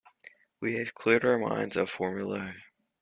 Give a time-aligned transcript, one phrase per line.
[0.59, 2.55] We have cleared our minds of formulae.